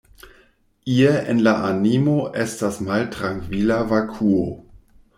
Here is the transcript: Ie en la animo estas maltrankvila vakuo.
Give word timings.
Ie 0.93 1.11
en 1.33 1.43
la 1.49 1.53
animo 1.67 2.17
estas 2.47 2.83
maltrankvila 2.91 3.81
vakuo. 3.95 4.45